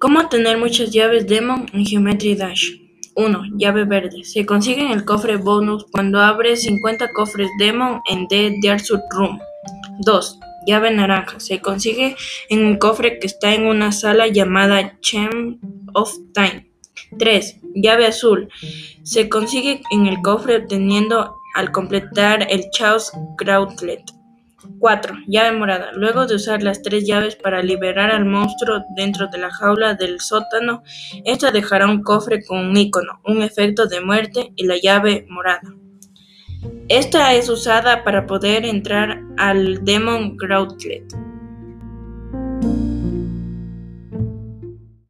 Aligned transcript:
Cómo 0.00 0.28
tener 0.28 0.58
muchas 0.58 0.92
llaves 0.92 1.26
Demon 1.26 1.66
en 1.72 1.84
Geometry 1.84 2.36
Dash. 2.36 2.70
1. 3.16 3.42
Llave 3.56 3.84
verde. 3.84 4.22
Se 4.22 4.46
consigue 4.46 4.82
en 4.82 4.92
el 4.92 5.04
cofre 5.04 5.38
bonus 5.38 5.86
cuando 5.90 6.20
abres 6.20 6.62
50 6.62 7.12
cofres 7.12 7.48
Demon 7.58 8.00
en 8.08 8.28
The 8.28 8.58
Desert 8.62 9.02
Room. 9.10 9.40
2. 9.98 10.38
Llave 10.68 10.92
naranja. 10.92 11.40
Se 11.40 11.60
consigue 11.60 12.14
en 12.48 12.64
un 12.64 12.76
cofre 12.76 13.18
que 13.18 13.26
está 13.26 13.52
en 13.52 13.66
una 13.66 13.90
sala 13.90 14.28
llamada 14.28 15.00
Chain 15.00 15.58
of 15.94 16.14
Time. 16.32 16.70
3. 17.18 17.56
Llave 17.74 18.06
azul. 18.06 18.48
Se 19.02 19.28
consigue 19.28 19.82
en 19.90 20.06
el 20.06 20.22
cofre 20.22 20.58
obteniendo 20.58 21.34
al 21.56 21.72
completar 21.72 22.46
el 22.48 22.70
Chaos 22.70 23.10
Gauntlet. 23.36 24.04
4. 24.78 25.14
Llave 25.26 25.56
morada. 25.56 25.90
Luego 25.92 26.26
de 26.26 26.36
usar 26.36 26.62
las 26.62 26.82
tres 26.82 27.06
llaves 27.06 27.36
para 27.36 27.62
liberar 27.62 28.10
al 28.10 28.24
monstruo 28.24 28.84
dentro 28.94 29.28
de 29.28 29.38
la 29.38 29.50
jaula 29.50 29.94
del 29.94 30.20
sótano, 30.20 30.82
esta 31.24 31.50
dejará 31.50 31.86
un 31.86 32.02
cofre 32.02 32.44
con 32.44 32.58
un 32.58 32.76
icono, 32.76 33.20
un 33.24 33.42
efecto 33.42 33.86
de 33.86 34.00
muerte 34.00 34.52
y 34.56 34.66
la 34.66 34.76
llave 34.76 35.26
morada. 35.28 35.74
Esta 36.88 37.34
es 37.34 37.48
usada 37.48 38.02
para 38.02 38.26
poder 38.26 38.64
entrar 38.64 39.22
al 39.36 39.84
Demon 39.84 40.36
Gauntlet. 40.36 41.04